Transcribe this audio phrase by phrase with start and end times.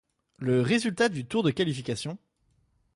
[0.39, 2.17] Le résultat du tour de qualification.